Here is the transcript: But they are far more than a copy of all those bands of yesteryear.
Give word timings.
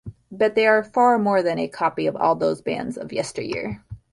But 0.31 0.55
they 0.55 0.65
are 0.65 0.83
far 0.83 1.19
more 1.19 1.43
than 1.43 1.59
a 1.59 1.67
copy 1.67 2.07
of 2.07 2.15
all 2.15 2.33
those 2.33 2.59
bands 2.63 2.97
of 2.97 3.13
yesteryear. 3.13 3.83